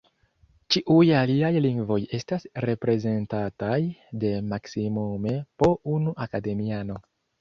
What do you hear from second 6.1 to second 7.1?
akademiano.